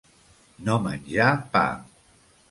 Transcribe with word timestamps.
No 0.69 0.77
menjar 0.85 1.27
pa. 1.57 1.63